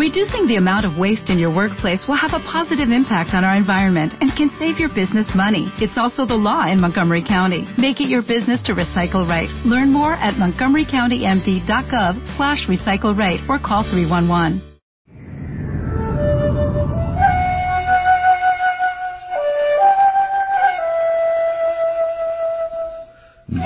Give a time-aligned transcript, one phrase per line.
[0.00, 3.54] Reducing the amount of waste in your workplace will have a positive impact on our
[3.54, 5.70] environment and can save your business money.
[5.76, 7.68] It's also the law in Montgomery County.
[7.76, 9.50] Make it your business to recycle right.
[9.66, 14.62] Learn more at montgomerycountymd.gov slash recycle right or call 311.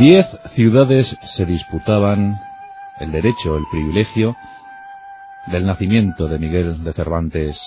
[0.01, 2.35] Diez ciudades se disputaban
[2.99, 4.35] el derecho, el privilegio
[5.47, 7.61] del nacimiento de Miguel de Cervantes,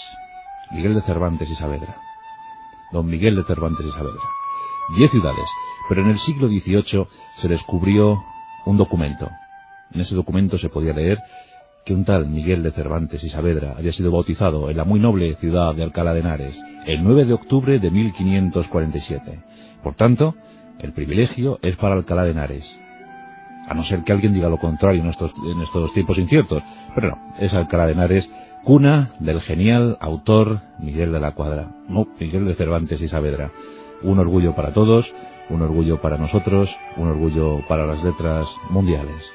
[0.71, 1.95] Miguel de Cervantes y Saavedra.
[2.91, 4.23] Don Miguel de Cervantes y Saavedra.
[4.97, 5.49] Diez ciudades,
[5.89, 8.23] pero en el siglo XVIII se descubrió
[8.65, 9.29] un documento.
[9.91, 11.19] En ese documento se podía leer
[11.85, 15.35] que un tal Miguel de Cervantes y Saavedra había sido bautizado en la muy noble
[15.35, 19.39] ciudad de Alcalá de Henares el 9 de octubre de 1547.
[19.83, 20.35] Por tanto,
[20.79, 22.79] el privilegio es para Alcalá de Henares.
[23.67, 26.63] A no ser que alguien diga lo contrario en estos, en estos tiempos inciertos.
[26.95, 28.31] Pero no, es Alcalá de Henares,
[28.63, 31.67] cuna del genial autor Miguel de la Cuadra.
[31.87, 33.51] No, Miguel de Cervantes y Saavedra.
[34.03, 35.13] Un orgullo para todos,
[35.49, 39.31] un orgullo para nosotros, un orgullo para las letras mundiales.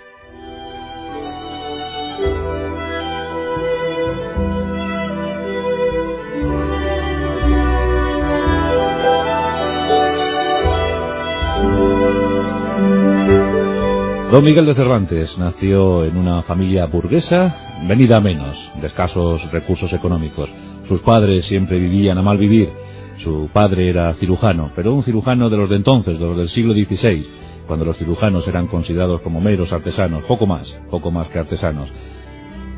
[14.33, 17.55] Don Miguel de Cervantes nació en una familia burguesa,
[17.87, 20.49] venida a menos, de escasos recursos económicos.
[20.85, 22.71] Sus padres siempre vivían a mal vivir.
[23.19, 26.73] Su padre era cirujano, pero un cirujano de los de entonces, de los del siglo
[26.73, 27.27] XVI,
[27.67, 31.93] cuando los cirujanos eran considerados como meros artesanos, poco más, poco más que artesanos.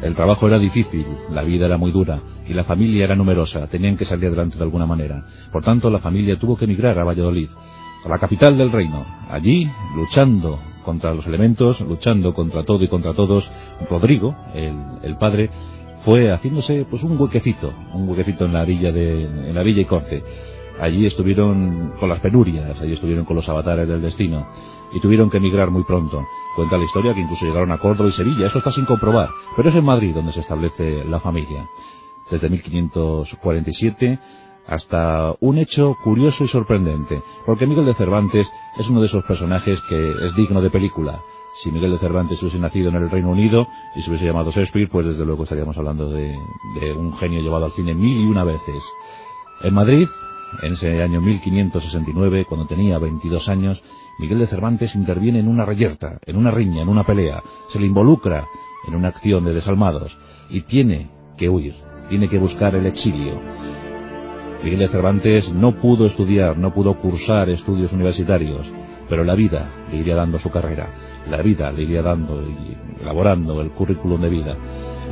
[0.02, 2.18] El trabajo era difícil, la vida era muy dura,
[2.48, 5.24] y la familia era numerosa, tenían que salir adelante de alguna manera.
[5.52, 7.48] Por tanto, la familia tuvo que emigrar a Valladolid,
[8.04, 9.06] a la capital del reino.
[9.30, 13.50] Allí, luchando contra los elementos, luchando contra todo y contra todos,
[13.90, 15.50] Rodrigo, el, padre,
[16.04, 19.86] fue haciéndose pues un huequecito, un huequecito en la villa de, en la villa y
[19.86, 20.22] corte.
[20.80, 24.46] Allí estuvieron con las penurias, allí estuvieron con los avatares del destino
[24.92, 26.24] y tuvieron que emigrar muy pronto.
[26.56, 29.68] Cuenta la historia que incluso llegaron a Córdoba y Sevilla, eso está sin comprobar, pero
[29.68, 31.66] es en Madrid donde se establece la familia.
[32.30, 34.18] Desde 1547
[34.66, 39.80] hasta un hecho curioso y sorprendente, porque Miguel de Cervantes es uno de esos personajes
[39.88, 41.20] que es digno de película.
[41.54, 44.88] Si Miguel de Cervantes hubiese nacido en el Reino Unido y se hubiese llamado Shakespeare,
[44.88, 46.36] pues desde luego estaríamos hablando de,
[46.96, 48.82] un genio llevado al cine mil y una veces.
[49.62, 50.08] En Madrid,
[50.62, 53.84] en ese año 1569, cuando tenía 22 años,
[54.18, 57.86] Miguel de Cervantes interviene en una reyerta, en una riña, en una pelea, se le
[57.86, 58.46] involucra
[58.88, 60.18] en una acción de desalmados
[60.50, 61.74] y tiene que huir,
[62.08, 63.40] tiene que buscar el exilio.
[64.64, 68.72] Miguel de Cervantes no pudo estudiar, no pudo cursar estudios universitarios,
[69.10, 70.88] pero la vida le iría dando su carrera,
[71.28, 74.56] la vida le iría dando y elaborando el currículum de vida.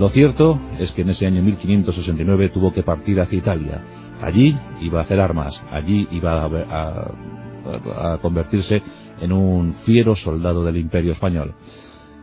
[0.01, 3.83] Lo cierto es que en ese año 1569 tuvo que partir hacia Italia.
[4.23, 8.83] Allí iba a hacer armas, allí iba a, a convertirse
[9.21, 11.53] en un fiero soldado del imperio español.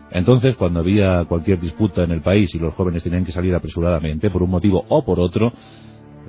[0.09, 4.31] Entonces, cuando había cualquier disputa en el país y los jóvenes tenían que salir apresuradamente,
[4.31, 5.53] por un motivo o por otro,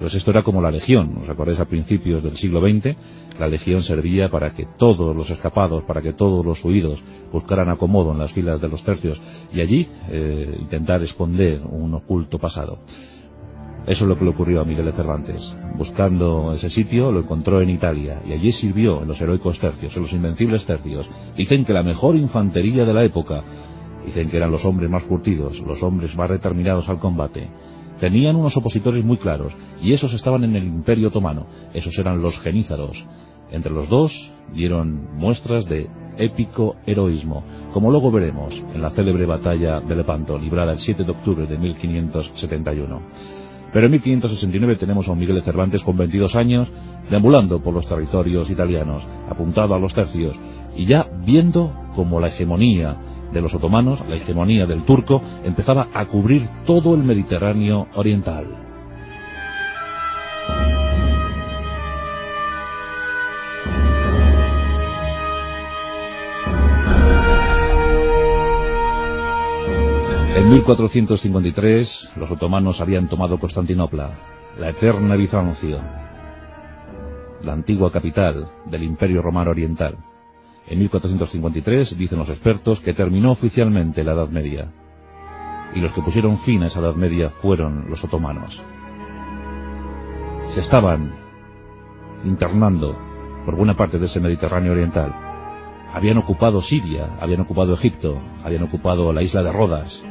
[0.01, 2.97] pues esto era como la Legión, ¿os acordáis a principios del siglo XX?
[3.39, 8.13] La Legión servía para que todos los escapados, para que todos los huidos buscaran acomodo
[8.13, 9.21] en las filas de los tercios
[9.53, 12.79] y allí eh, intentar esconder un oculto pasado.
[13.87, 15.55] Eso es lo que le ocurrió a Miguel de Cervantes.
[15.77, 20.03] Buscando ese sitio lo encontró en Italia y allí sirvió en los heroicos tercios, en
[20.03, 21.11] los invencibles tercios.
[21.37, 23.43] Dicen que la mejor infantería de la época.
[24.05, 27.51] Dicen que eran los hombres más curtidos, los hombres más determinados al combate.
[28.01, 29.53] Tenían unos opositores muy claros,
[29.83, 33.07] y esos estaban en el Imperio Otomano, esos eran los genízaros.
[33.51, 39.81] Entre los dos dieron muestras de épico heroísmo, como luego veremos en la célebre batalla
[39.81, 43.03] de Lepanto, librada el 7 de octubre de 1571.
[43.73, 46.73] Pero en 1569 tenemos a Miguel de Cervantes con 22 años,
[47.11, 50.39] deambulando por los territorios italianos, apuntado a los tercios,
[50.75, 52.97] y ya viendo como la hegemonía
[53.33, 58.47] de los otomanos, la hegemonía del turco, empezaba a cubrir todo el Mediterráneo oriental.
[70.41, 74.11] En 1453 los otomanos habían tomado Constantinopla,
[74.59, 75.79] la eterna Bizancio,
[77.43, 80.10] la antigua capital del Imperio Romano Oriental.
[80.71, 84.71] En 1453 dicen los expertos que terminó oficialmente la Edad Media.
[85.75, 88.63] Y los que pusieron fin a esa Edad Media fueron los otomanos.
[90.45, 91.13] Se estaban
[92.25, 92.97] internando
[93.45, 95.13] por buena parte de ese Mediterráneo oriental.
[95.93, 100.05] Habían ocupado Siria, habían ocupado Egipto, habían ocupado la isla de Rodas.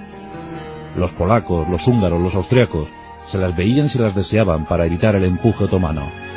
[0.98, 2.92] Los polacos, los húngaros, los austriacos
[3.24, 6.29] se las veían y se las deseaban para evitar el empuje otomano.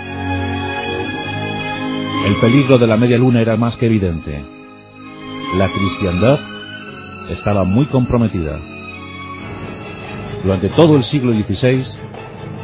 [2.24, 4.44] El peligro de la media luna era más que evidente.
[5.56, 6.38] La cristiandad
[7.28, 8.60] estaba muy comprometida.
[10.44, 11.82] Durante todo el siglo XVI,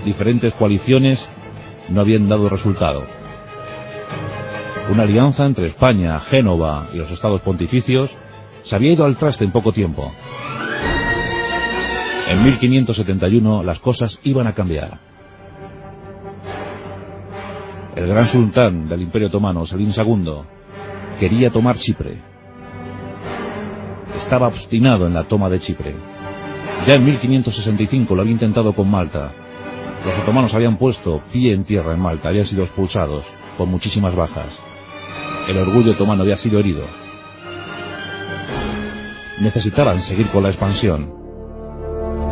[0.05, 1.29] diferentes coaliciones
[1.89, 3.05] no habían dado resultado.
[4.91, 8.17] Una alianza entre España, Génova y los estados pontificios
[8.63, 10.13] se había ido al traste en poco tiempo.
[12.29, 15.08] En 1571 las cosas iban a cambiar.
[17.99, 20.43] El gran sultán del Imperio Otomano, Selim II,
[21.19, 22.17] quería tomar Chipre.
[24.17, 25.97] Estaba obstinado en la toma de Chipre.
[26.87, 29.33] Ya en 1565 lo había intentado con Malta.
[30.05, 34.61] Los otomanos habían puesto pie en tierra en Malta, habían sido expulsados, con muchísimas bajas.
[35.49, 36.85] El orgullo otomano había sido herido.
[39.41, 41.13] Necesitaban seguir con la expansión.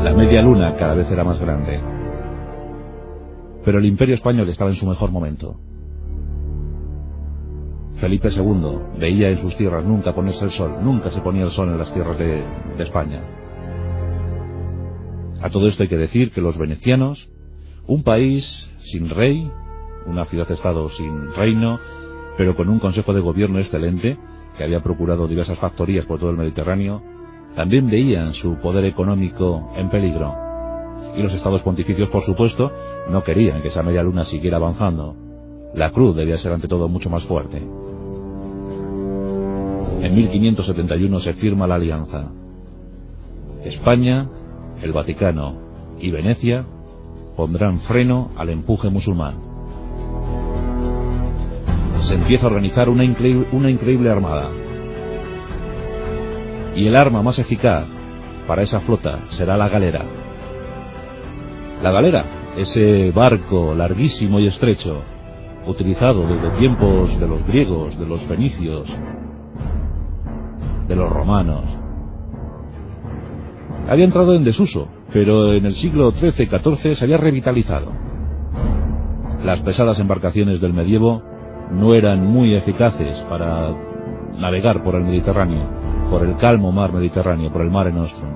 [0.00, 1.95] La media luna cada vez era más grande.
[3.66, 5.58] Pero el imperio español estaba en su mejor momento.
[7.98, 11.70] Felipe II veía en sus tierras nunca ponerse el sol, nunca se ponía el sol
[11.70, 12.44] en las tierras de,
[12.78, 13.24] España.
[15.42, 17.28] A todo esto hay que decir que los venecianos,
[17.88, 19.50] un país sin rey,
[20.06, 21.80] una ciudad-estado sin reino,
[22.38, 24.16] pero con un consejo de gobierno excelente,
[24.56, 27.02] que había procurado diversas factorías por todo el Mediterráneo,
[27.56, 30.45] también veían su poder económico en peligro.
[31.16, 32.70] Y los estados pontificios, por supuesto,
[33.08, 35.16] no querían que esa media luna siguiera avanzando.
[35.74, 37.58] La cruz debía ser ante todo mucho más fuerte.
[40.02, 42.28] En 1571 se firma la alianza.
[43.64, 44.28] España,
[44.82, 45.56] el Vaticano
[45.98, 46.64] y Venecia
[47.34, 49.36] pondrán freno al empuje musulmán.
[51.98, 54.50] Se empieza a organizar una increíble, una increíble armada.
[56.76, 57.86] Y el arma más eficaz
[58.46, 60.04] para esa flota será la galera.
[61.82, 62.24] La galera,
[62.56, 65.02] ese barco larguísimo y estrecho,
[65.66, 68.96] utilizado desde tiempos de los griegos, de los fenicios,
[70.88, 71.64] de los romanos.
[73.88, 77.92] Había entrado en desuso, pero en el siglo XIII-XIV se había revitalizado.
[79.44, 81.22] Las pesadas embarcaciones del medievo
[81.70, 83.74] no eran muy eficaces para
[84.40, 85.68] navegar por el Mediterráneo,
[86.10, 88.30] por el calmo mar Mediterráneo, por el Mare Nostrum.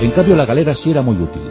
[0.00, 1.47] En cambio la galera sí era muy útil.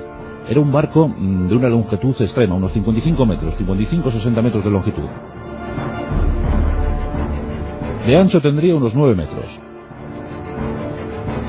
[0.50, 5.10] Era un barco de una longitud extrema, unos 55 metros, 55-60 metros de longitud.
[8.06, 9.60] De ancho tendría unos 9 metros.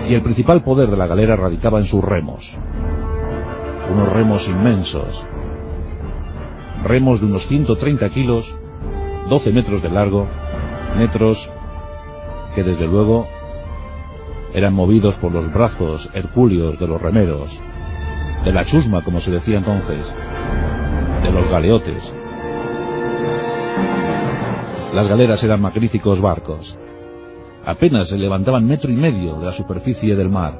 [0.09, 2.59] Y el principal poder de la galera radicaba en sus remos.
[3.93, 5.25] Unos remos inmensos.
[6.85, 8.57] Remos de unos 130 kilos,
[9.29, 10.27] 12 metros de largo,
[10.99, 11.53] metros
[12.57, 13.29] que desde luego
[14.53, 17.61] eran movidos por los brazos hercúleos de los remeros,
[18.45, 20.15] de la chusma, como se decía entonces,
[21.23, 22.15] de los galeotes.
[24.95, 26.79] Las galeras eran magníficos barcos.
[27.65, 30.59] Apenas se levantaban metro y medio de la superficie del mar,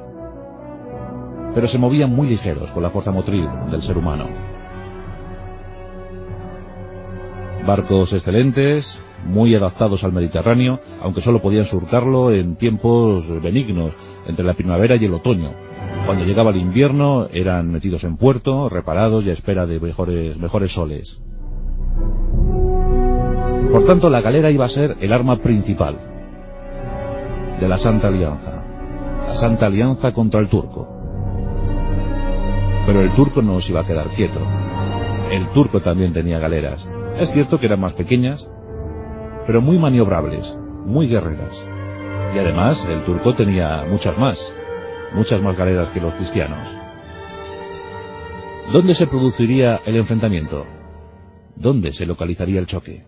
[1.55, 4.27] pero se movían muy ligeros con la fuerza motriz del ser humano.
[7.65, 13.93] Barcos excelentes, muy adaptados al Mediterráneo, aunque solo podían surcarlo en tiempos benignos,
[14.27, 15.68] entre la primavera y el otoño.
[16.05, 20.71] Cuando llegaba el invierno eran metidos en puerto, reparados y a espera de mejores, mejores
[20.71, 21.21] soles.
[23.71, 25.97] Por tanto, la galera iba a ser el arma principal
[27.59, 28.63] de la Santa Alianza.
[29.27, 30.87] La Santa Alianza contra el turco.
[32.87, 34.39] Pero el turco no se iba a quedar quieto.
[35.31, 36.89] El turco también tenía galeras.
[37.19, 38.49] Es cierto que eran más pequeñas,
[39.45, 41.67] pero muy maniobrables, muy guerreras.
[42.33, 44.55] Y además el turco tenía muchas más,
[45.13, 46.67] muchas más galeras que los cristianos.
[48.71, 50.65] ¿Dónde se produciría el enfrentamiento?
[51.55, 53.05] ¿Dónde se localizaría el choque?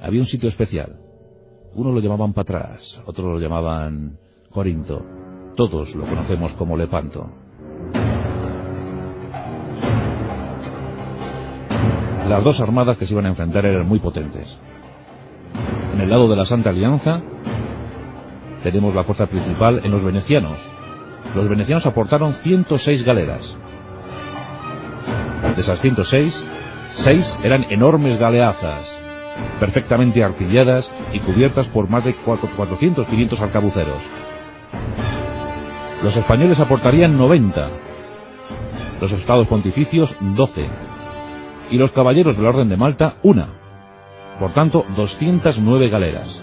[0.00, 0.98] Había un sitio especial.
[1.74, 4.18] Uno lo llamaban Patras, otro lo llamaban
[4.50, 5.04] Corinto.
[5.56, 7.30] Todos lo conocemos como Lepanto.
[12.28, 14.58] Las dos armadas que se iban a enfrentar eran muy potentes.
[15.92, 17.22] En el lado de la Santa Alianza
[18.62, 20.68] tenemos la fuerza principal en los venecianos.
[21.34, 23.58] Los venecianos aportaron 106 galeras.
[25.54, 26.46] De esas 106,
[26.92, 29.00] 6 eran enormes galeazas,
[29.58, 34.02] perfectamente artilladas y cubiertas por más de 400, 500 arcabuceros.
[36.02, 37.68] Los españoles aportarían 90,
[39.00, 40.64] los estados pontificios 12,
[41.70, 43.48] y los caballeros de la Orden de Malta una.
[44.38, 46.42] Por tanto, 209 galeras.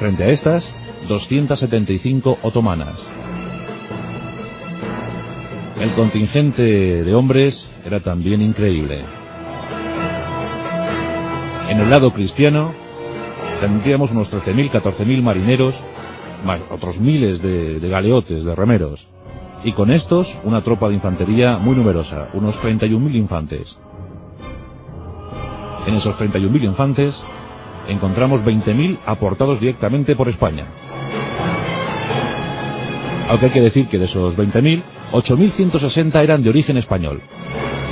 [0.00, 0.74] Frente a estas,
[1.08, 3.06] 275 otomanas.
[5.78, 9.02] El contingente de hombres era también increíble.
[11.68, 12.72] En el lado cristiano
[13.60, 15.84] tendríamos unos 13.000, 14.000 marineros,
[16.46, 19.06] más otros miles de, de galeotes, de remeros.
[19.64, 23.78] Y con estos, una tropa de infantería muy numerosa, unos 31.000 infantes.
[25.86, 27.22] En esos 31.000 infantes
[27.88, 30.66] encontramos 20.000 aportados directamente por España.
[33.28, 34.82] Aunque hay que decir que de esos 20.000,
[35.12, 37.22] 8.160 eran de origen español.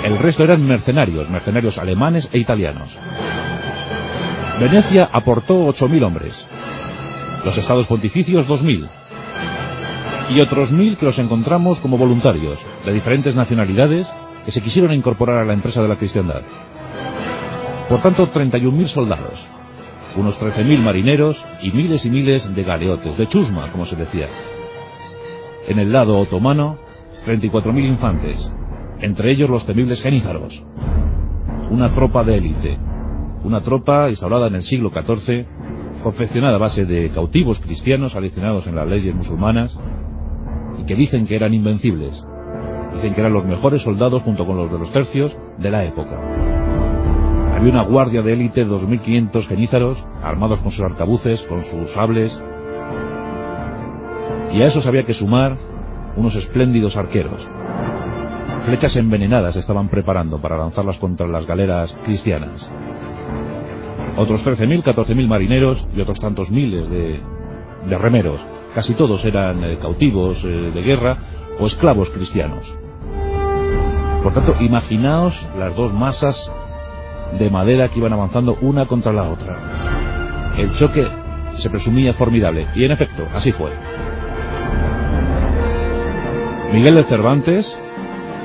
[0.05, 2.89] El resto eran mercenarios, mercenarios alemanes e italianos.
[4.61, 6.47] Venecia aportó 8.000 hombres.
[7.45, 8.89] Los estados pontificios 2.000.
[10.31, 14.13] Y otros 1.000 que los encontramos como voluntarios, de diferentes nacionalidades,
[14.45, 16.43] que se quisieron incorporar a la empresa de la cristiandad.
[17.89, 19.47] Por tanto, 31.000 soldados,
[20.17, 24.27] unos 13.000 marineros y miles y miles de galeotes, de chusma, como se decía.
[25.69, 26.79] En el lado otomano,
[27.27, 28.53] 34.000 infantes,
[29.01, 30.65] entre ellos los temibles genízaros.
[31.71, 32.79] Una tropa de élite,
[33.45, 35.47] una tropa instaurada en el siglo XIV,
[36.03, 39.79] confeccionada a base de cautivos cristianos adicionados en las leyes musulmanas,
[40.79, 42.27] y que dicen que eran invencibles.
[42.95, 46.48] Dicen que eran los mejores soldados junto con los de los tercios de la época.
[47.59, 52.41] Había una guardia de élite de 2.500 genízaros, armados con sus arcabuces, con sus sables,
[54.53, 55.59] y a esos había que sumar
[56.15, 57.51] unos espléndidos arqueros.
[58.65, 62.73] Flechas envenenadas estaban preparando para lanzarlas contra las galeras cristianas.
[64.17, 67.21] Otros 13.000, 14.000 marineros y otros tantos miles de,
[67.89, 68.39] de remeros.
[68.73, 71.19] Casi todos eran eh, cautivos eh, de guerra
[71.59, 72.73] o esclavos cristianos.
[74.23, 76.53] Por tanto, imaginaos las dos masas
[77.39, 79.57] de madera que iban avanzando una contra la otra.
[80.57, 81.07] El choque
[81.57, 83.71] se presumía formidable, y en efecto, así fue.
[86.73, 87.81] Miguel de Cervantes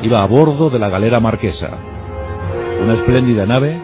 [0.02, 1.72] iba a bordo de la galera marquesa,
[2.84, 3.80] una espléndida nave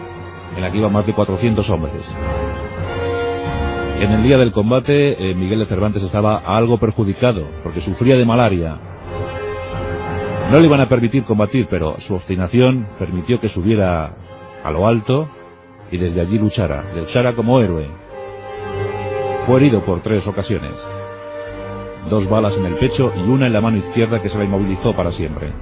[0.56, 2.14] en la que iban más de 400 hombres.
[4.00, 8.24] En el día del combate, eh, Miguel de Cervantes estaba algo perjudicado, porque sufría de
[8.24, 8.78] malaria.
[10.50, 14.14] No le iban a permitir combatir, pero su obstinación permitió que subiera
[14.62, 15.28] a lo alto
[15.90, 17.88] y desde allí luchara, luchara como héroe.
[19.46, 20.74] Fue herido por tres ocasiones.
[22.08, 24.94] Dos balas en el pecho y una en la mano izquierda que se la inmovilizó
[24.94, 25.52] para siempre.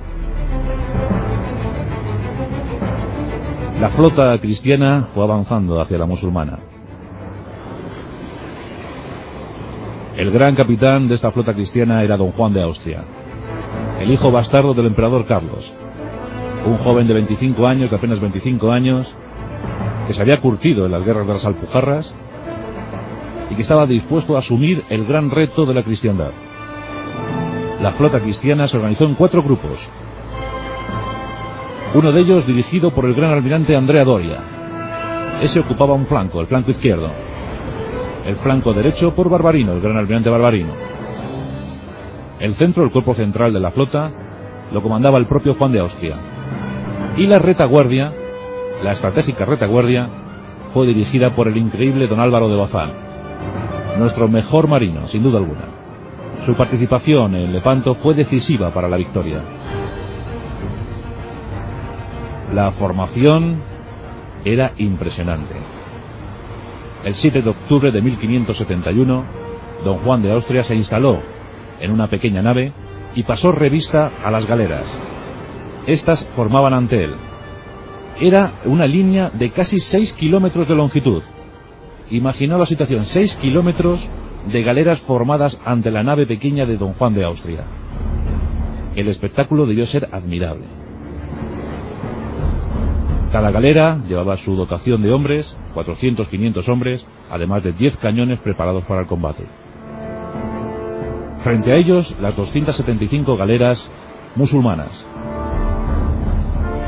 [3.80, 6.58] La flota cristiana fue avanzando hacia la musulmana.
[10.16, 13.04] El gran capitán de esta flota cristiana era don Juan de Austria,
[14.00, 15.72] el hijo bastardo del emperador Carlos,
[16.68, 19.14] un joven de 25 años, de apenas 25 años,
[20.06, 22.16] que se había curtido en las guerras de las Alpujarras
[23.50, 26.30] y que estaba dispuesto a asumir el gran reto de la cristiandad.
[27.80, 29.88] La flota cristiana se organizó en cuatro grupos.
[31.94, 34.38] Uno de ellos dirigido por el gran almirante Andrea Doria.
[35.40, 37.10] Ese ocupaba un flanco, el flanco izquierdo.
[38.26, 40.74] El flanco derecho por Barbarino, el gran almirante Barbarino.
[42.40, 44.12] El centro, el cuerpo central de la flota,
[44.70, 46.16] lo comandaba el propio Juan de Austria.
[47.18, 48.12] Y la retaguardia,
[48.80, 50.08] la estratégica retaguardia,
[50.72, 52.92] fue dirigida por el increíble don Álvaro de Bazán,
[53.98, 55.64] nuestro mejor marino, sin duda alguna.
[56.46, 59.42] Su participación en Lepanto fue decisiva para la victoria.
[62.54, 63.62] La formación
[64.44, 65.56] era impresionante.
[67.04, 69.24] El 7 de octubre de 1571,
[69.84, 71.20] don Juan de Austria se instaló
[71.80, 72.72] en una pequeña nave
[73.16, 75.07] y pasó revista a las galeras.
[75.86, 77.14] Estas formaban ante él.
[78.20, 81.22] Era una línea de casi 6 kilómetros de longitud.
[82.10, 84.08] Imaginó la situación, 6 kilómetros
[84.50, 87.64] de galeras formadas ante la nave pequeña de don Juan de Austria.
[88.96, 90.64] El espectáculo debió ser admirable.
[93.30, 99.02] Cada galera llevaba su dotación de hombres, 400-500 hombres, además de 10 cañones preparados para
[99.02, 99.44] el combate.
[101.42, 103.90] Frente a ellos, las 275 galeras
[104.34, 105.06] musulmanas.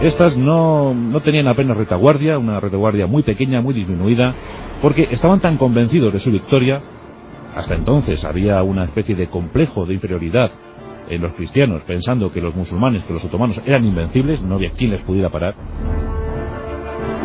[0.02, 4.34] Estas no, no tenían apenas retaguardia, una retaguardia muy pequeña, muy disminuida,
[4.80, 6.80] porque estaban tan convencidos de su victoria,
[7.54, 10.50] hasta entonces había una especie de complejo de inferioridad
[11.10, 14.92] en los cristianos, pensando que los musulmanes, que los otomanos eran invencibles, no había quien
[14.92, 15.54] les pudiera parar.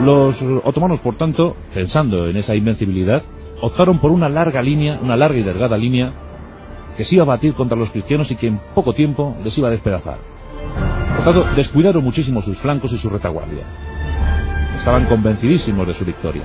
[0.03, 3.24] Los otomanos, por tanto, pensando en esa invencibilidad,
[3.62, 6.12] optaron por una larga línea, una larga y delgada línea,
[6.98, 9.70] que se iba a batir contra los cristianos y que en poco tiempo les iba
[9.70, 10.17] a despedazar.
[11.55, 13.63] Descuidaron muchísimo sus flancos y su retaguardia.
[14.75, 16.44] Estaban convencidísimos de su victoria.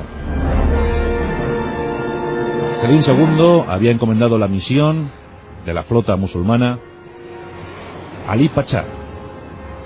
[2.81, 5.11] Selim II había encomendado la misión
[5.67, 6.79] de la flota musulmana
[8.27, 8.87] a Ali Pachá.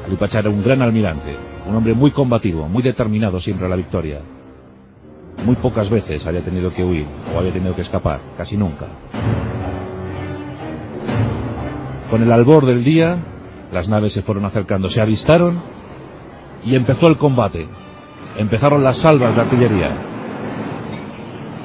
[0.07, 1.35] Ali Pachá era un gran almirante,
[1.67, 4.21] un hombre muy combativo, muy determinado siempre a la victoria.
[5.45, 8.87] Muy pocas veces había tenido que huir o había tenido que escapar, casi nunca.
[12.09, 13.19] Con el albor del día,
[13.75, 15.61] las naves se fueron acercando, se avistaron
[16.65, 17.67] y empezó el combate.
[18.37, 19.91] Empezaron las salvas de artillería.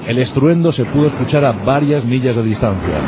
[0.08, 3.00] El estruendo se pudo escuchar a varias millas de distancia.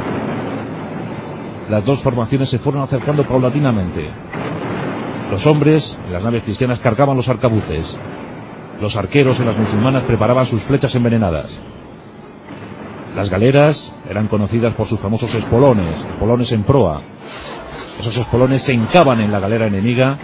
[1.68, 4.08] Las dos formaciones se fueron acercando paulatinamente.
[5.32, 8.00] Los hombres en las naves cristianas cargaban los arcabuces.
[8.80, 11.60] Los arqueros en las musulmanas preparaban sus flechas envenenadas.
[13.16, 17.02] Las galeras eran conocidas por sus famosos espolones, espolones en proa.
[18.02, 20.18] Esos espolones se hincaban en la galera enemiga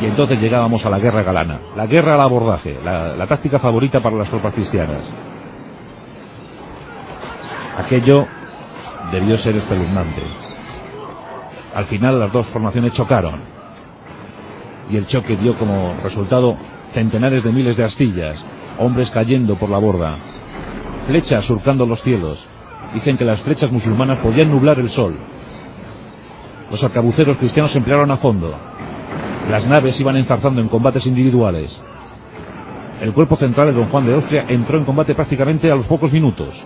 [0.00, 3.98] y entonces llegábamos a la guerra galana, la guerra al abordaje, la, la táctica favorita
[3.98, 5.12] para las tropas cristianas.
[7.76, 8.28] Aquello
[9.10, 10.22] debió ser espeluznante.
[11.74, 13.40] Al final las dos formaciones chocaron
[14.88, 16.56] y el choque dio como resultado
[16.94, 18.46] centenares de miles de astillas,
[18.78, 20.16] hombres cayendo por la borda,
[21.08, 22.46] flechas surcando los cielos.
[22.94, 25.18] Dicen que las flechas musulmanas podían nublar el sol.
[26.70, 28.54] Los arcabuceros cristianos se emplearon a fondo.
[29.50, 31.84] Las naves iban enzarzando en combates individuales.
[33.00, 36.12] El cuerpo central de don Juan de Austria entró en combate prácticamente a los pocos
[36.12, 36.64] minutos.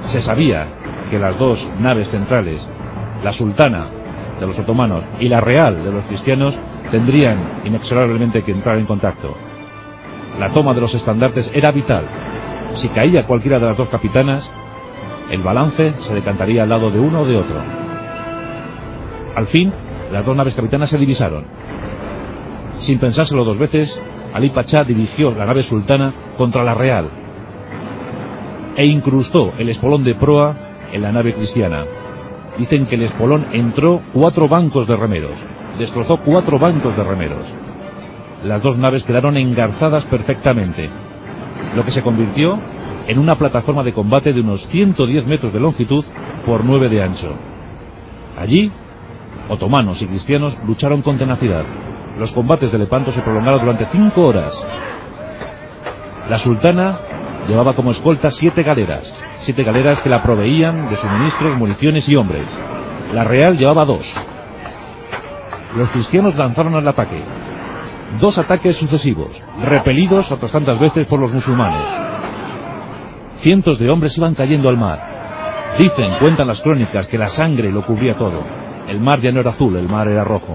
[0.00, 0.66] Se sabía
[1.08, 2.70] que las dos naves centrales,
[3.22, 3.88] la sultana
[4.38, 6.58] de los otomanos y la real de los cristianos,
[6.90, 9.34] tendrían inexorablemente que entrar en contacto.
[10.38, 12.04] La toma de los estandartes era vital.
[12.74, 14.50] Si caía cualquiera de las dos capitanas,
[15.30, 17.81] el balance se decantaría al lado de uno o de otro.
[19.34, 19.72] Al fin,
[20.10, 21.44] las dos naves capitanas se divisaron.
[22.74, 24.00] Sin pensárselo dos veces,
[24.32, 27.22] Ali Pachá dirigió la nave sultana contra la real
[28.76, 30.56] e incrustó el espolón de proa
[30.92, 31.84] en la nave cristiana.
[32.58, 35.46] Dicen que el espolón entró cuatro bancos de remeros,
[35.78, 37.54] destrozó cuatro bancos de remeros.
[38.44, 40.90] Las dos naves quedaron engarzadas perfectamente,
[41.74, 42.58] lo que se convirtió
[43.06, 46.04] en una plataforma de combate de unos 110 metros de longitud
[46.44, 47.34] por 9 de ancho.
[48.36, 48.70] Allí,
[49.48, 51.64] otomanos y cristianos lucharon con tenacidad.
[52.18, 54.66] Los combates de Lepanto se prolongaron durante cinco horas.
[56.28, 56.98] La sultana
[57.48, 62.46] llevaba como escolta siete galeras, siete galeras que la proveían de suministros, municiones y hombres.
[63.12, 64.14] La real llevaba dos.
[65.76, 67.22] Los cristianos lanzaron al ataque.
[68.20, 71.88] Dos ataques sucesivos, repelidos otras tantas veces por los musulmanes.
[73.36, 75.74] Cientos de hombres iban cayendo al mar.
[75.78, 78.61] Dicen, cuentan las crónicas, que la sangre lo cubría todo.
[78.88, 80.54] El mar ya no era azul, el mar era rojo.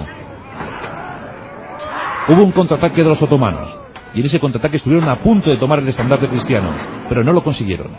[2.29, 3.79] Hubo un contraataque de los otomanos,
[4.13, 6.71] y en ese contraataque estuvieron a punto de tomar el estandarte cristiano,
[7.07, 7.91] pero no lo consiguieron.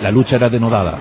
[0.00, 0.98] La lucha era denodada.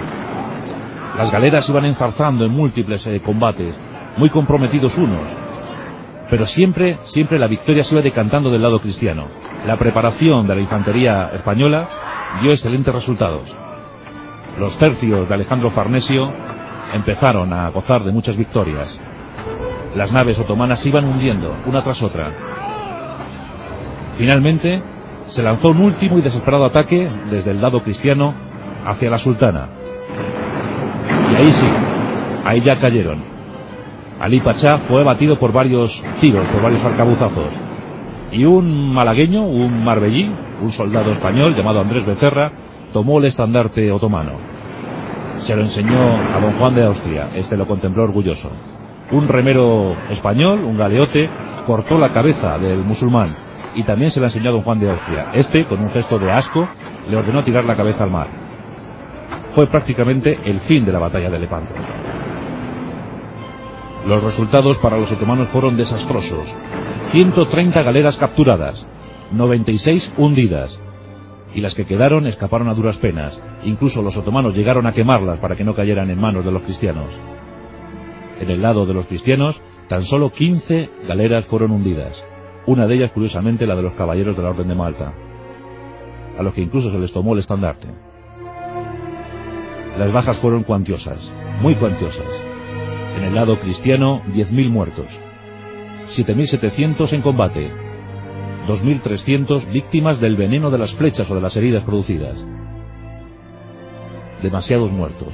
[1.16, 3.80] Las galeras iban enzarzando en múltiples eh, combates,
[4.18, 5.28] muy comprometidos unos,
[6.30, 9.28] pero siempre, siempre la victoria se iba decantando del lado cristiano.
[9.66, 11.88] La preparación de la infantería española
[12.42, 13.56] dio excelentes resultados.
[14.60, 16.34] Los tercios de Alejandro Farnesio
[16.94, 19.02] empezaron a gozar de muchas victorias.
[19.96, 22.32] Las naves otomanas iban hundiendo, una tras otra.
[24.18, 24.82] Finalmente,
[25.28, 28.34] se lanzó un último y desesperado ataque desde el lado cristiano
[28.86, 29.70] hacia la sultana.
[31.32, 31.68] Y ahí sí,
[32.46, 33.24] ahí ya cayeron.
[34.20, 37.50] Ali Pachá fue abatido por varios tiros, por varios arcabuzazos.
[38.32, 42.52] Y un malagueño, un marbellí, un soldado español llamado Andrés Becerra,
[42.92, 44.57] tomó el estandarte otomano.
[45.38, 48.52] Se lo enseñó a don Juan de Austria, este lo contempló orgulloso.
[49.12, 51.30] Un remero español, un galeote,
[51.66, 53.34] cortó la cabeza del musulmán
[53.76, 55.32] y también se la enseñó a don Juan de Austria.
[55.34, 56.68] Este, con un gesto de asco,
[57.08, 58.28] le ordenó tirar la cabeza al mar.
[59.56, 61.74] Fue prácticamente el fin de la batalla de Lepanto.
[64.08, 66.56] Los resultados para los otomanos fueron desastrosos.
[67.12, 68.88] 130 galeras capturadas,
[69.32, 70.82] 96 hundidas,
[71.58, 73.42] y las que quedaron escaparon a duras penas.
[73.64, 77.10] Incluso los otomanos llegaron a quemarlas para que no cayeran en manos de los cristianos.
[78.40, 82.24] En el lado de los cristianos, tan solo 15 galeras fueron hundidas.
[82.68, 85.16] Una de ellas, curiosamente, la de los caballeros de la Orden de Malta,
[86.38, 87.88] a los que incluso se les tomó el estandarte.
[89.98, 92.30] Las bajas fueron cuantiosas, muy cuantiosas.
[93.18, 95.08] En el lado cristiano, 10.000 muertos,
[96.06, 97.87] 7.700 en combate,
[98.68, 102.46] 2.300 víctimas del veneno de las flechas o de las heridas producidas.
[104.44, 105.34] Demasiados muertos.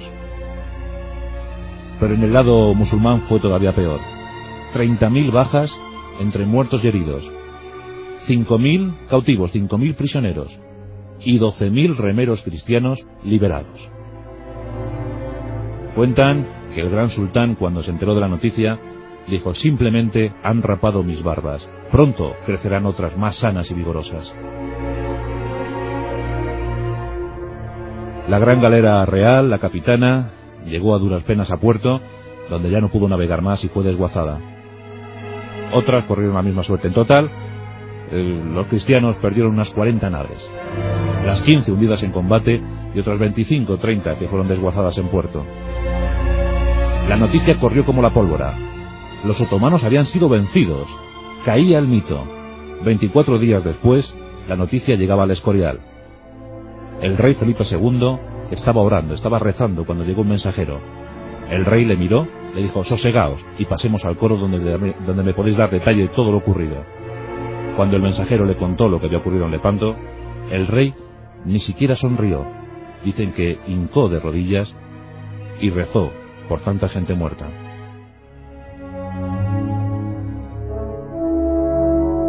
[1.99, 3.99] Pero en el lado musulmán fue todavía peor.
[4.73, 5.77] 30.000 bajas
[6.19, 7.31] entre muertos y heridos.
[8.27, 10.59] 5.000 cautivos, 5.000 prisioneros.
[11.25, 13.89] y 12.000 remeros cristianos liberados.
[15.95, 18.77] Cuentan que el gran sultán, cuando se enteró de la noticia,
[19.27, 24.33] dijo simplemente han rapado mis barbas, pronto crecerán otras más sanas y vigorosas.
[28.27, 30.31] La gran galera real, la capitana,
[30.65, 31.99] llegó a duras penas a puerto,
[32.49, 34.39] donde ya no pudo navegar más y fue desguazada.
[35.73, 36.87] Otras corrieron la misma suerte.
[36.87, 37.29] En total,
[38.11, 40.49] los cristianos perdieron unas 40 naves,
[41.25, 42.61] las 15 hundidas en combate
[42.93, 45.45] y otras 25 o 30 que fueron desguazadas en puerto.
[47.09, 48.53] La noticia corrió como la pólvora.
[49.23, 50.87] Los otomanos habían sido vencidos.
[51.45, 52.27] Caía el mito.
[52.83, 54.15] 24 días después,
[54.47, 55.79] la noticia llegaba al Escorial.
[57.01, 58.17] El rey Felipe II
[58.51, 60.81] estaba orando, estaba rezando cuando llegó un mensajero.
[61.49, 64.59] El rey le miró, le dijo, sosegaos y pasemos al coro donde,
[65.23, 66.83] me podéis dar detalle de todo lo ocurrido.
[67.77, 69.95] Cuando el mensajero le contó lo que había ocurrido en Lepanto,
[70.51, 70.93] el rey
[71.45, 72.45] ni siquiera sonrió.
[73.03, 74.75] Dicen que hincó de rodillas
[75.61, 76.11] y rezó
[76.47, 77.62] por tanta gente muerta.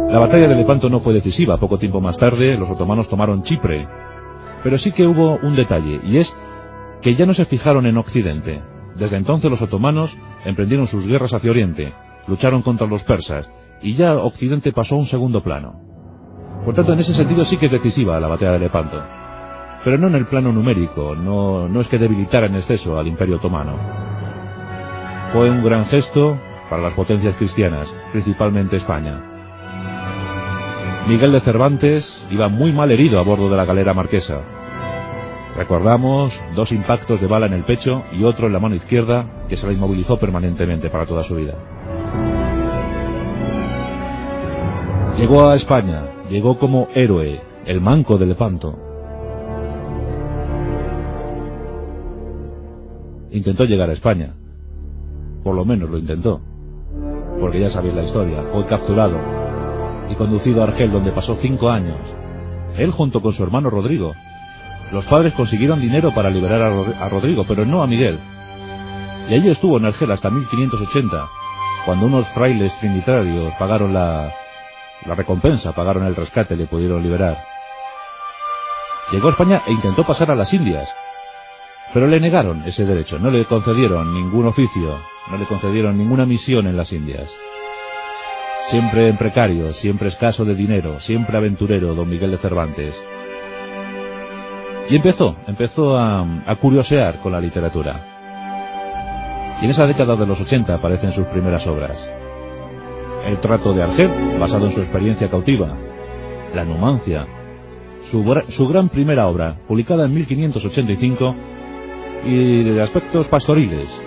[0.09, 1.57] La batalla de Lepanto no fue decisiva.
[1.57, 3.87] Poco tiempo más tarde, los otomanos tomaron Chipre.
[4.63, 6.35] Pero sí que hubo un detalle, y es
[7.01, 8.61] que ya no se fijaron en Occidente.
[8.95, 11.93] Desde entonces los otomanos emprendieron sus guerras hacia Oriente,
[12.27, 15.81] lucharon contra los persas, y ya Occidente pasó a un segundo plano.
[16.63, 19.03] Por tanto, en ese sentido sí que es decisiva la batalla de Lepanto.
[19.83, 23.35] Pero no en el plano numérico, no, no es que debilitara en exceso al Imperio
[23.35, 23.77] Otomano.
[25.33, 26.39] Fue un gran gesto
[26.69, 29.34] para las potencias cristianas, principalmente España.
[31.07, 34.41] Miguel de Cervantes iba muy mal herido a bordo de la galera marquesa.
[35.55, 39.55] Recordamos dos impactos de bala en el pecho y otro en la mano izquierda que
[39.55, 41.53] se la inmovilizó permanentemente para toda su vida.
[45.15, 48.75] Llegó a España, llegó como héroe, el manco de Lepanto.
[53.29, 54.33] Intentó llegar a España.
[55.43, 56.41] Por lo menos lo intentó.
[57.39, 58.41] Porque ya sabéis la historia.
[58.51, 59.34] Fue capturado
[60.09, 61.99] y conducido a Argel, donde pasó cinco años.
[62.77, 64.13] Él junto con su hermano Rodrigo.
[64.91, 68.19] Los padres consiguieron dinero para liberar a, Rodrigo, pero no a Miguel.
[69.29, 71.27] Y allí estuvo en Argel hasta 1580,
[71.85, 74.31] cuando unos frailes trinitarios pagaron la,
[75.05, 77.37] la recompensa, pagaron el rescate le pudieron liberar.
[79.11, 80.93] Llegó a España e intentó pasar a las Indias,
[81.93, 86.67] pero le negaron ese derecho, no le concedieron ningún oficio, no le concedieron ninguna misión
[86.67, 87.35] en las Indias.
[88.67, 93.05] Siempre en precario, siempre escaso de dinero, siempre aventurero, don Miguel de Cervantes.
[94.89, 96.25] Y empezó, empezó a,
[96.59, 99.57] curiosear con la literatura.
[99.61, 102.11] Y en esa década de los 80 aparecen sus primeras obras.
[103.23, 105.77] El trato de Argel, basado en su experiencia cautiva.
[106.55, 107.27] La Numancia.
[107.99, 111.35] Su, su gran primera obra, publicada en 1585,
[112.25, 114.03] y de aspectos pastoriles.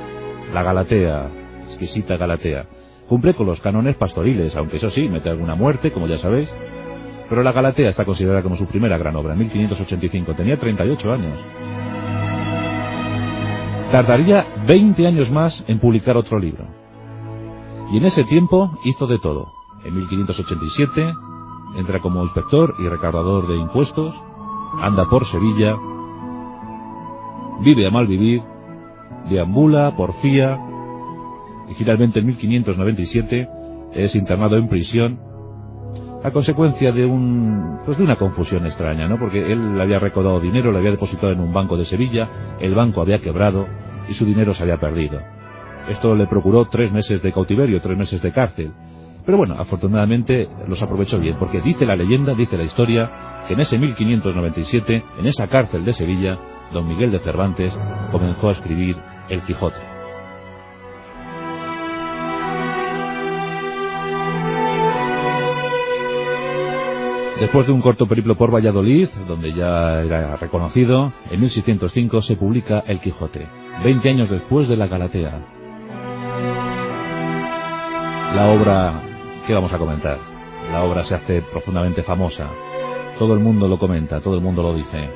[0.52, 1.30] La Galatea,
[1.62, 2.77] exquisita Galatea.
[3.08, 6.48] Cumple con los cánones pastoriles, aunque eso sí, mete alguna muerte, como ya sabéis.
[7.28, 10.34] Pero la Galatea está considerada como su primera gran obra, en 1585.
[10.34, 11.38] Tenía 38 años.
[13.90, 16.66] Tardaría 20 años más en publicar otro libro.
[17.92, 19.52] Y en ese tiempo hizo de todo.
[19.84, 21.14] En 1587
[21.76, 24.14] entra como inspector y recaudador de impuestos,
[24.82, 25.76] anda por Sevilla,
[27.60, 28.42] vive a mal vivir,
[29.28, 30.58] deambula, porfía,
[31.70, 33.48] y finalmente en 1597
[33.94, 35.20] es internado en prisión
[36.22, 39.18] a consecuencia de un pues de una confusión extraña, ¿no?
[39.18, 43.00] Porque él había recaudado dinero, lo había depositado en un banco de Sevilla, el banco
[43.00, 43.66] había quebrado
[44.08, 45.20] y su dinero se había perdido.
[45.88, 48.72] Esto le procuró tres meses de cautiverio, tres meses de cárcel.
[49.24, 53.60] Pero bueno, afortunadamente los aprovechó bien, porque dice la leyenda, dice la historia, que en
[53.60, 56.38] ese 1597, en esa cárcel de Sevilla,
[56.72, 57.78] don Miguel de Cervantes
[58.10, 58.96] comenzó a escribir
[59.28, 59.97] El Quijote.
[67.40, 72.82] Después de un corto periplo por Valladolid, donde ya era reconocido, en 1605 se publica
[72.84, 73.46] El Quijote,
[73.84, 75.40] 20 años después de la Galatea,
[78.34, 79.02] la obra,
[79.46, 80.18] ¿qué vamos a comentar?
[80.72, 82.50] La obra se hace profundamente famosa.
[83.18, 85.08] Todo el mundo lo comenta, todo el mundo lo dice.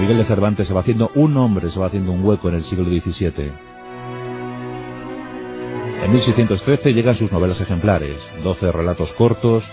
[0.00, 2.62] Miguel de Cervantes se va haciendo un nombre, se va haciendo un hueco en el
[2.62, 3.52] siglo XVII.
[6.02, 9.70] En 1613 llegan sus novelas ejemplares, 12 relatos cortos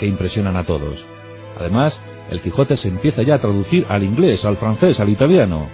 [0.00, 1.06] que impresionan a todos.
[1.58, 5.68] Además, el Quijote se empieza ya a traducir al inglés, al francés, al italiano.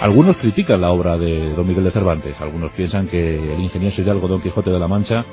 [0.00, 4.26] Algunos critican la obra de Don Miguel de Cervantes, algunos piensan que el ingenioso hidalgo
[4.26, 5.24] Don Quijote de la Mancha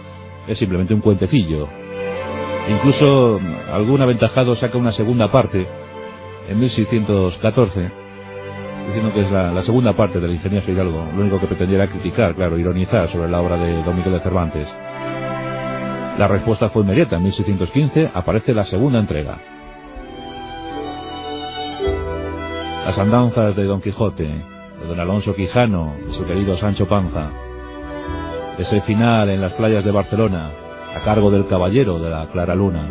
[0.48, 1.68] es simplemente un cuentecillo.
[2.70, 3.40] Incluso
[3.74, 5.68] algún aventajado saca una segunda parte
[6.48, 7.92] en 1614,
[8.86, 11.04] diciendo que es la, segunda parte del ingenioso Hidalgo.
[11.16, 14.20] Lo único que pretendía era criticar, claro, ironizar sobre la obra de Don Miguel de
[14.20, 14.72] Cervantes.
[16.18, 17.16] La respuesta fue inmediata.
[17.16, 19.40] En 1615 aparece la segunda entrega.
[22.86, 27.32] Las andanzas de Don Quijote, de Don Alonso Quijano, de su querido Sancho Panza.
[28.58, 30.50] Ese final en las playas de Barcelona,
[30.96, 32.88] a cargo del caballero de la Clara Luna.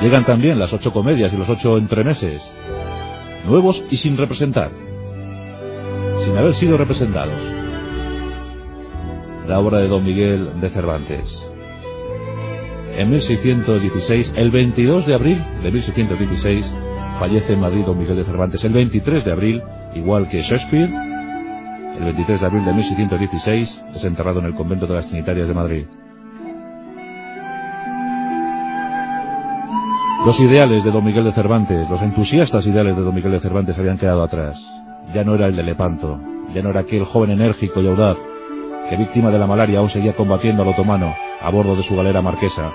[0.00, 2.52] Llegan también las ocho comedias y los ocho entremeses,
[3.46, 4.70] nuevos y sin representar,
[6.24, 7.57] sin haber sido representados.
[9.48, 11.50] La obra de Don Miguel de Cervantes.
[12.98, 16.76] En 1616, el 22 de abril de 1616,
[17.18, 18.62] fallece en Madrid Don Miguel de Cervantes.
[18.64, 19.62] El 23 de abril,
[19.94, 20.90] igual que Shakespeare,
[21.96, 25.54] el 23 de abril de 1616, es enterrado en el convento de las Trinitarias de
[25.54, 25.86] Madrid.
[30.26, 33.78] Los ideales de Don Miguel de Cervantes, los entusiastas ideales de Don Miguel de Cervantes
[33.78, 34.62] habían quedado atrás.
[35.14, 36.20] Ya no era el de Lepanto,
[36.52, 38.18] ya no era aquel joven enérgico y audaz
[38.88, 42.22] que víctima de la malaria aún seguía combatiendo al otomano a bordo de su galera
[42.22, 42.72] marquesa.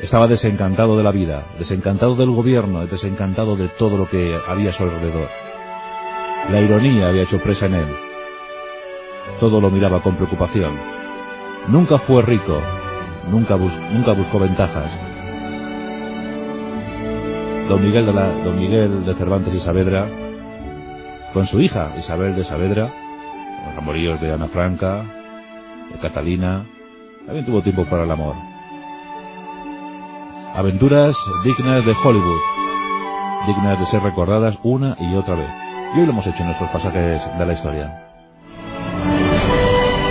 [0.00, 4.72] Estaba desencantado de la vida, desencantado del gobierno, desencantado de todo lo que había a
[4.72, 5.28] su alrededor.
[6.50, 7.96] La ironía había hecho presa en él.
[9.40, 10.78] Todo lo miraba con preocupación.
[11.68, 12.60] Nunca fue rico,
[13.30, 14.98] nunca, nunca buscó ventajas,
[17.68, 20.06] don Miguel de, la, don Miguel de Cervantes y Saavedra,
[21.32, 22.92] con su hija Isabel de Saavedra,
[23.66, 25.04] los amoríos de Ana Franca,
[25.92, 26.64] de Catalina,
[27.26, 28.36] también tuvo tiempo para el amor.
[30.54, 32.40] Aventuras dignas de Hollywood,
[33.46, 35.50] dignas de ser recordadas una y otra vez.
[35.94, 38.03] Y hoy lo hemos hecho en nuestros pasajes de la historia.